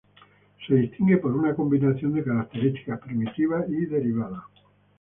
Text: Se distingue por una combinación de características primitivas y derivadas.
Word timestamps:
Se 0.67 0.73
distingue 0.73 1.17
por 1.17 1.31
una 1.31 1.53
combinación 1.53 2.13
de 2.13 2.23
características 2.23 2.99
primitivas 3.01 3.69
y 3.69 3.85
derivadas. 3.85 4.41